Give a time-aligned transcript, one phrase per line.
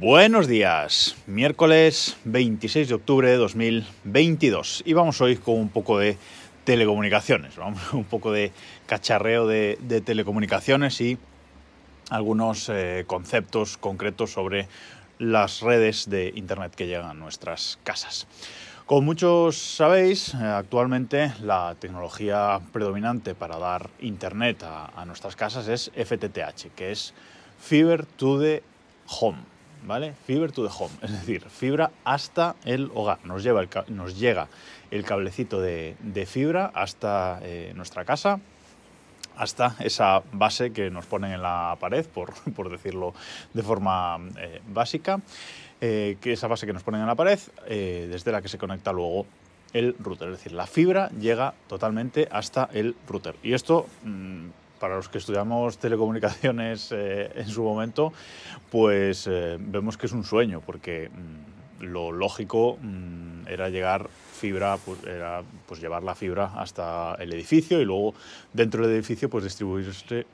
[0.00, 6.16] Buenos días, miércoles 26 de octubre de 2022 y vamos hoy con un poco de
[6.64, 8.50] telecomunicaciones, vamos un poco de
[8.86, 11.18] cacharreo de, telecomunicaciones y
[12.08, 14.68] algunos eh, conceptos concretos sobre
[15.18, 18.26] las redes de Internet que llegan a nuestras casas.
[18.86, 25.68] Como muchos sabéis, eh, actualmente la tecnología predominante para dar Internet a, a nuestras casas
[25.68, 27.12] es FTTH, que es
[27.58, 28.62] Fiber to the
[29.20, 29.59] Home.
[29.84, 30.14] ¿Vale?
[30.26, 33.24] Fiber to the home, es decir, fibra hasta el hogar.
[33.24, 34.48] Nos, lleva nos llega
[34.90, 38.40] el cablecito de, fibra hasta eh, nuestra casa,
[39.36, 43.14] hasta esa base que nos ponen en la pared, por, por decirlo
[43.54, 45.20] de forma eh, básica,
[45.80, 48.58] eh, que esa base que nos ponen en la pared, eh, desde la que se
[48.58, 49.24] conecta luego
[49.72, 50.28] el router.
[50.28, 53.36] Es decir, la fibra llega totalmente hasta el router.
[53.42, 54.48] Y esto, mmm,
[54.80, 58.12] para los que estudiamos telecomunicaciones eh, en su momento,
[58.70, 64.78] pues eh, vemos que es un sueño, porque mmm, lo lógico mmm, era llegar fibra,
[64.78, 68.14] pues, era pues llevar la fibra hasta el edificio y luego
[68.54, 70.26] dentro del edificio pues distribuirse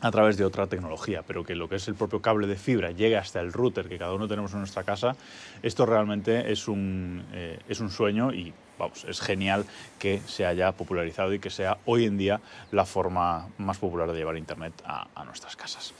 [0.00, 2.90] a través de otra tecnología, pero que lo que es el propio cable de fibra
[2.90, 5.16] llegue hasta el router que cada uno tenemos en nuestra casa,
[5.62, 9.64] esto realmente es un, eh, es un sueño y vamos, es genial
[9.98, 12.40] que se haya popularizado y que sea hoy en día
[12.72, 15.94] la forma más popular de llevar Internet a, nuestras casas.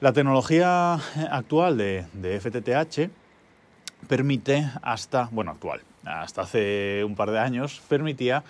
[0.00, 0.94] La tecnología
[1.30, 3.10] actual de, de FTTH
[4.06, 8.44] permite hasta, bueno, actual, hasta hace un par de años, permitía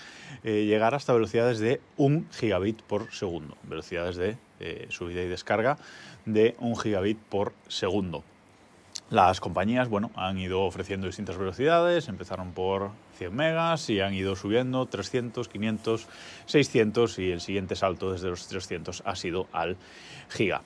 [0.45, 5.78] eh, llegar hasta velocidades de 1 gigabit por segundo, velocidades de eh, subida y descarga
[6.27, 8.22] de 1 gigabit por segundo.
[9.11, 14.37] Las compañías, bueno, han ido ofreciendo distintas velocidades, empezaron por 100 megas y han ido
[14.37, 16.06] subiendo 300, 500,
[16.45, 19.78] 600 y el siguiente salto desde los 300 ha sido al
[20.28, 20.61] giga.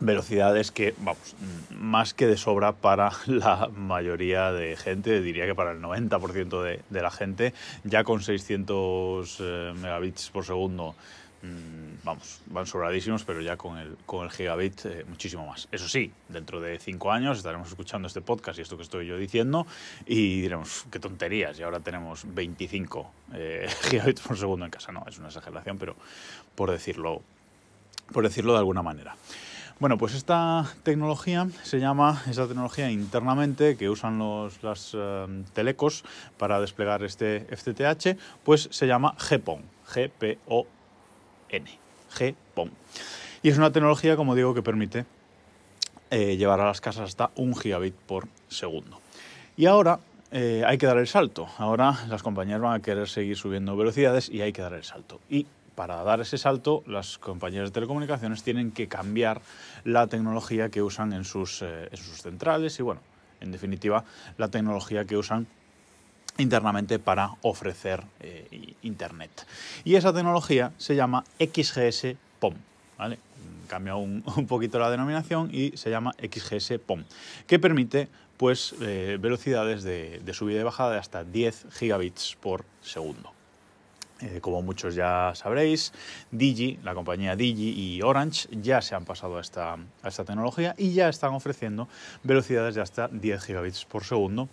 [0.00, 1.36] Velocidades que, vamos,
[1.70, 6.80] más que de sobra para la mayoría de gente, diría que para el 90% de,
[6.90, 7.54] de, la gente,
[7.84, 10.96] ya con 600 eh, megabits por segundo,
[11.42, 15.68] mmm, vamos, van sobradísimos, pero ya con el, con el gigabit eh, muchísimo más.
[15.72, 19.16] Eso sí, dentro de 5 años estaremos escuchando este podcast y esto que estoy yo
[19.16, 19.66] diciendo
[20.06, 24.92] y diremos, qué tonterías, y ahora tenemos 25 eh, gigabits por segundo en casa.
[24.92, 25.96] No, es una exageración, pero
[26.54, 27.22] por decirlo,
[28.12, 29.16] por decirlo de alguna manera.
[29.78, 36.02] Bueno, pues esta tecnología se llama, esa tecnología internamente que usan los, las uh, telecos
[36.38, 39.60] para desplegar este FTTH, pues se llama GPON,
[39.92, 40.75] G-P-O-N,
[41.48, 42.70] GPON.
[43.42, 45.04] Y es una tecnología, como digo, que permite
[46.10, 49.00] eh, llevar a las casas hasta un gigabit por segundo.
[49.56, 51.48] Y ahora eh, hay que dar el salto.
[51.58, 55.20] Ahora las compañías van a querer seguir subiendo velocidades y hay que dar el salto.
[55.28, 59.42] Y para dar ese salto, las compañías de telecomunicaciones tienen que cambiar
[59.84, 63.00] la tecnología que usan en sus, eh, en sus centrales y, bueno,
[63.40, 64.04] en definitiva,
[64.38, 65.46] la tecnología que usan
[66.38, 69.46] internamente para ofrecer eh, Internet.
[69.84, 72.54] Y esa tecnología se llama XGS POM.
[72.98, 73.18] ¿vale?
[73.68, 77.04] Cambia un, poquito la denominación y se llama XGS POM,
[77.46, 82.64] que permite pues, eh, velocidades de, de subida y bajada de hasta 10 gigabits por
[82.82, 83.36] segundo.
[84.22, 85.92] Eh, como muchos ya sabréis,
[86.30, 90.74] Digi, la compañía Digi y Orange ya se han pasado a esta, a esta tecnología
[90.78, 91.86] y ya están ofreciendo
[92.22, 94.48] velocidades de hasta 10 gigabits por segundo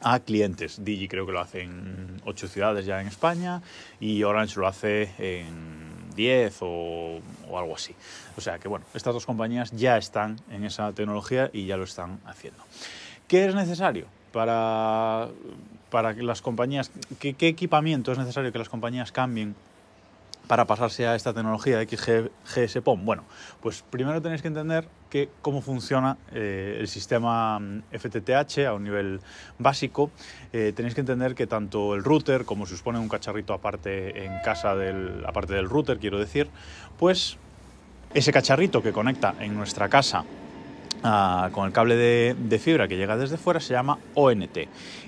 [0.00, 0.84] a clientes.
[0.84, 3.62] Digi creo que lo hace en 8 ciudades ya en España
[4.00, 7.94] y Orange lo hace en 10 o, o, algo así.
[8.36, 11.84] O sea que bueno, estas dos compañías ya están en esa tecnología y ya lo
[11.84, 12.62] están haciendo.
[13.26, 15.28] ¿Qué es necesario para
[15.90, 19.54] para que las compañías, ¿qué, ¿qué, equipamiento es necesario que las compañías cambien
[20.48, 23.04] para pasarse a esta tecnología de XGS-PON?
[23.04, 23.24] Bueno,
[23.60, 27.60] pues primero tenéis que entender que cómo funciona eh, el sistema
[27.92, 29.20] FTTH a un nivel
[29.58, 30.10] básico.
[30.52, 34.24] Eh, tenéis que entender que tanto el router, como si os pone un cacharrito aparte
[34.24, 36.48] en casa, del, aparte del router, quiero decir,
[36.98, 37.36] pues
[38.14, 40.24] ese cacharrito que conecta en nuestra casa
[41.02, 44.58] Uh, con el cable de, fibra que llega desde fuera se llama ONT.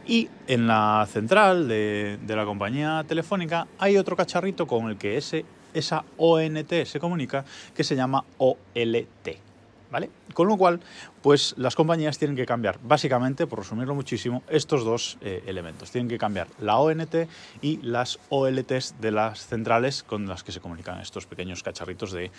[0.06, 6.04] Y en la central de, la compañía telefónica hay otro cacharrito con el que esa
[6.16, 7.44] ONT se comunica
[7.74, 9.49] que se llama OLT.
[9.90, 10.10] ¿Vale?
[10.34, 10.80] Con lo cual,
[11.22, 15.90] pues las compañías tienen que cambiar, básicamente, por resumirlo muchísimo, estos dos eh, elementos.
[15.90, 17.28] Tienen que cambiar la ONT
[17.60, 22.30] y las OLTs de las centrales con las que se comunican estos pequeños cacharritos de,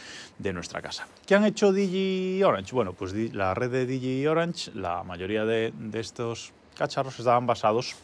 [0.53, 1.07] nuestra casa.
[1.25, 2.73] ¿Qué han hecho Digi Orange?
[2.73, 7.95] Bueno, pues la red de Digi Orange, la mayoría de estos cacharros estaban basados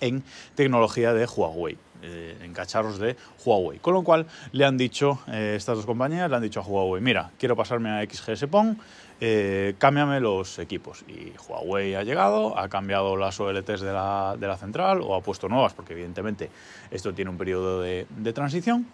[0.00, 0.22] en
[0.54, 1.78] tecnología de Huawei.
[2.02, 3.78] Eh, en cacharros de Huawei.
[3.78, 7.02] Con lo cual le han dicho, eh, estas dos compañías le han dicho a Huawei,
[7.02, 8.78] mira, quiero pasarme a XGS PON,
[9.20, 11.04] eh, cámbiame los equipos.
[11.08, 15.22] Y Huawei ha llegado, ha cambiado las OLTs de la, de la central o ha
[15.22, 16.50] puesto nuevas, porque evidentemente
[16.90, 18.86] esto tiene un periodo de, de transición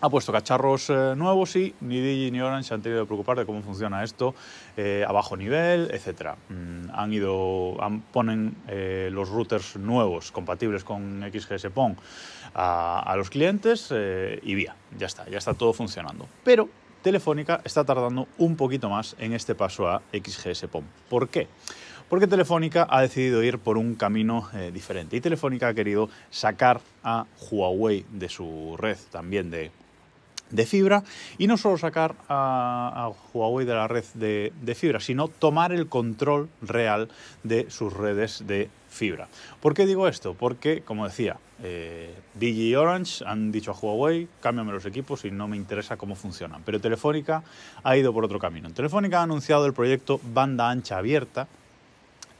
[0.00, 3.38] ha puesto cacharros eh, nuevos y ni Digi ni Orange se han tenido que preocupar
[3.38, 4.34] de cómo funciona esto
[4.76, 6.36] eh, a bajo nivel, etc.
[6.48, 7.76] Mm, han ido,
[8.12, 11.96] ponen eh, los routers nuevos compatibles con XGS PON
[12.54, 13.92] a, los clientes
[14.42, 16.26] y vía, ya está, ya está todo funcionando.
[16.42, 16.68] Pero
[17.02, 20.84] Telefónica está tardando un poquito más en este paso a XGS PON.
[21.08, 21.46] ¿Por qué?
[22.08, 27.26] Porque Telefónica ha decidido ir por un camino diferente y Telefónica ha querido sacar a
[27.50, 29.70] Huawei de su red también de
[30.50, 31.04] de fibra
[31.38, 36.48] y no solo sacar a, Huawei de la red de, fibra, sino tomar el control
[36.62, 37.08] real
[37.42, 39.28] de sus redes de fibra.
[39.60, 40.34] ¿Por qué digo esto?
[40.34, 45.46] Porque, como decía, eh, y Orange han dicho a Huawei, cámbiame los equipos y no
[45.46, 46.62] me interesa cómo funcionan.
[46.64, 47.42] Pero Telefónica
[47.82, 48.70] ha ido por otro camino.
[48.70, 51.48] Telefónica ha anunciado el proyecto Banda Ancha Abierta,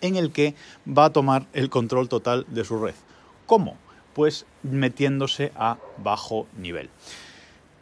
[0.01, 0.55] en el que
[0.87, 2.95] va a tomar el control total de su red.
[3.47, 3.77] ¿Cómo?
[4.15, 6.89] Pues metiéndose a bajo nivel.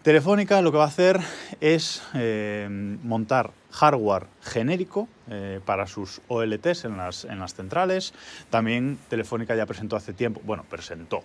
[0.03, 1.19] Telefónica lo que va a hacer
[1.61, 8.15] es eh, montar hardware genérico eh, para sus OLTs en las, en las centrales.
[8.49, 11.25] También Telefónica ya presentó hace tiempo, bueno, presentó,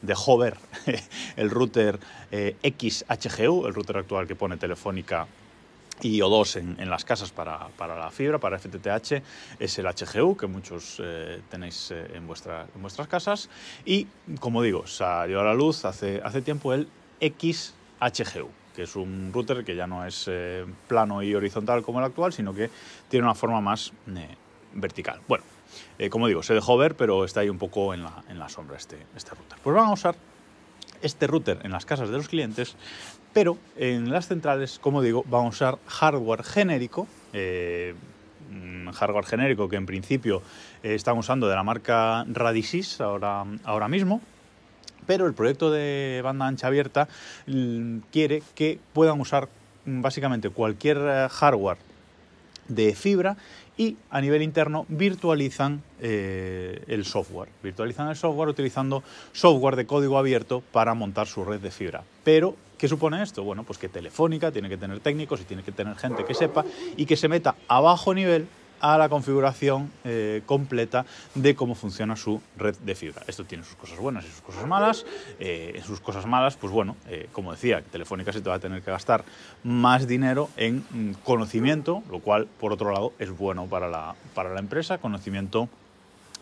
[0.00, 0.56] dejó ver
[1.36, 2.00] el router
[2.32, 5.26] eh, XHGU, el router actual que pone Telefónica
[6.00, 9.22] y O2 en, en las casas para, para, la fibra, para FTTH,
[9.58, 11.02] es el HGU, que muchos
[11.50, 13.50] tenéis en, vuestra, en vuestras casas.
[13.84, 14.06] Y,
[14.40, 16.88] como digo, salió a la luz hace, hace tiempo el
[17.20, 21.98] X HGU, que es un router que ya no es eh, plano y horizontal como
[21.98, 22.70] el actual, sino que
[23.08, 24.36] tiene una forma más eh,
[24.74, 25.20] vertical.
[25.28, 25.44] Bueno,
[25.98, 28.48] eh, como digo, se dejó ver, pero está ahí un poco en la, en la
[28.48, 29.58] sombra este, este router.
[29.62, 30.14] Pues vamos a usar
[31.02, 32.76] este router en las casas de los clientes,
[33.32, 37.06] pero en las centrales, como digo, vamos a usar hardware genérico,
[38.92, 40.42] hardware genérico que en principio
[40.82, 44.20] están usando de la marca Radisys ahora, ahora mismo,
[45.10, 47.08] pero el proyecto de banda ancha abierta
[48.12, 49.48] quiere que puedan usar
[49.84, 51.78] mm, básicamente cualquier eh, hardware
[52.68, 53.36] de fibra
[53.76, 57.48] y a nivel interno virtualizan eh, el software.
[57.60, 59.02] Virtualizan el software utilizando
[59.32, 62.04] software de código abierto para montar su red de fibra.
[62.22, 63.42] Pero, ¿qué supone esto?
[63.42, 66.64] Bueno, pues que Telefónica tiene que tener técnicos y tiene que tener gente que sepa
[66.96, 68.46] y que se meta a bajo nivel
[68.80, 71.04] a la configuración eh, completa
[71.34, 73.22] de cómo funciona su red de fibra.
[73.26, 75.06] Esto tiene sus cosas buenas y sus cosas malas.
[75.38, 78.60] Eh, en sus cosas malas, pues bueno, eh, como decía, Telefónica se te va a
[78.60, 79.24] tener que gastar
[79.62, 84.52] más dinero en mm, conocimiento, lo cual, por otro lado, es bueno para la, para
[84.52, 85.68] la empresa, conocimiento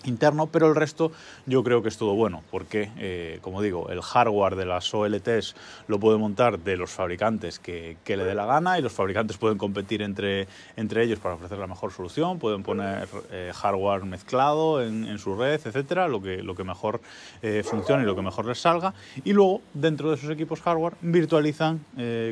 [0.04, 1.12] interno, pero el resto
[1.46, 5.54] yo creo que es todo bueno, porque, eh, como digo, el hardware de las OLTs
[5.86, 9.58] lo puede montar de los fabricantes que, le dé la gana y los fabricantes pueden
[9.58, 15.18] competir entre, entre ellos para ofrecer la mejor solución, pueden poner eh, hardware mezclado en,
[15.18, 17.00] su red, etcétera, lo que, lo que mejor
[17.42, 18.94] eh, funcione y lo que mejor les salga,
[19.24, 21.84] y luego dentro de sus equipos hardware virtualizan,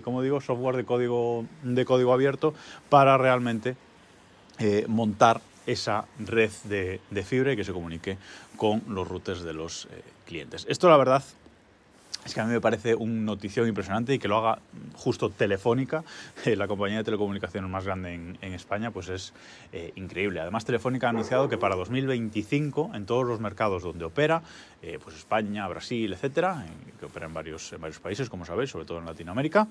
[0.04, 2.54] como digo, software de código, de código abierto
[2.88, 3.76] para realmente
[4.88, 8.16] montar esa red de, fibra y que se comunique
[8.56, 10.64] con los routers de los eh, clientes.
[10.68, 11.22] Esto la verdad
[12.24, 14.58] es que a mí me parece una notición impresionante y que lo haga
[14.94, 16.02] justo Telefónica,
[16.44, 19.32] eh, la compañía de telecomunicaciones más grande en, España, pues es
[19.72, 20.40] eh, increíble.
[20.40, 24.42] Además, Telefónica ha anunciado que para 2025, en todos los mercados donde opera,
[25.02, 26.64] pues España, Brasil, etcétera,
[27.00, 29.66] que opera en varios, en varios países, como sabéis, sobre todo en Latinoamérica,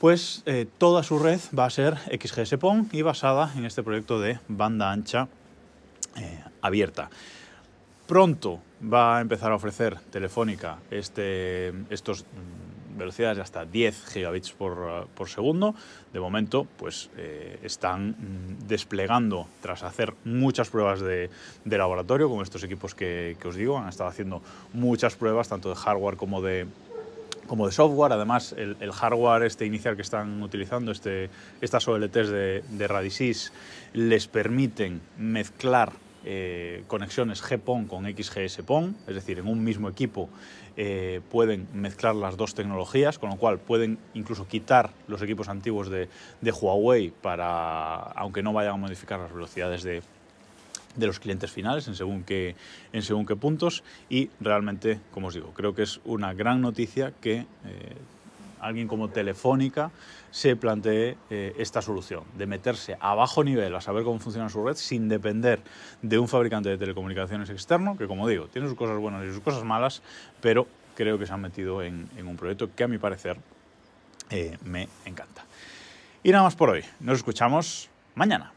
[0.00, 4.38] pues eh, toda su red va a ser XGS-PON y basada en este proyecto de
[4.48, 5.28] banda ancha
[6.16, 7.10] eh, abierta.
[8.06, 14.52] Pronto va a empezar a ofrecer Telefónica este, estos mm, velocidades de hasta 10 gigabits
[14.52, 15.74] por, segundo.
[16.12, 21.28] De momento, pues eh, están mm, desplegando, tras hacer muchas pruebas de,
[21.64, 25.74] laboratorio, con estos equipos que, que, os digo, han estado haciendo muchas pruebas, tanto de
[25.74, 26.66] hardware como de,
[27.48, 28.12] como de software.
[28.12, 33.52] Además, el, hardware este inicial que están utilizando, este, estas OLTs de, de Radisys,
[33.92, 35.92] les permiten mezclar
[36.24, 40.28] eh, conexiones GPON con XGS-PON, es decir, en un mismo equipo
[40.76, 45.88] eh, pueden mezclar las dos tecnologías, con lo cual pueden incluso quitar los equipos antiguos
[45.88, 46.08] de,
[46.40, 50.02] de Huawei para, aunque no vayan a modificar las velocidades de,
[50.96, 52.56] de los clientes finales en según qué,
[52.92, 57.12] en según qué puntos y realmente, como os digo, creo que es una gran noticia
[57.20, 57.96] que eh,
[58.60, 59.90] alguien como Telefónica
[60.30, 64.64] se plantee eh, esta solución, de meterse a bajo nivel a saber cómo funciona su
[64.64, 65.60] red sin depender
[66.02, 69.40] de un fabricante de telecomunicaciones externo, que como digo, tiene sus cosas buenas y sus
[69.40, 70.02] cosas malas,
[70.40, 73.38] pero creo que se han metido en, un proyecto que a mi parecer
[74.30, 75.44] eh, me encanta.
[76.22, 78.52] Y nada más por hoy, nos escuchamos mañana.